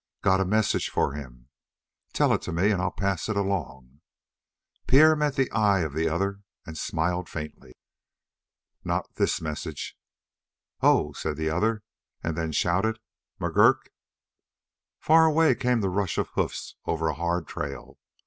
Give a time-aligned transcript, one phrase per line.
[0.23, 1.49] "Got a message for him."
[2.11, 4.01] "Tell it to me, and I'll pass it along."
[4.87, 7.73] Pierre met the eye of the other and smiled faintly.
[8.83, 9.95] "Not this message."
[10.81, 11.83] "Oh," said the other,
[12.23, 12.97] and then shouted:
[13.39, 13.89] "McGurk!"
[14.99, 17.99] Far away came the rush of hoofs over a hard trail.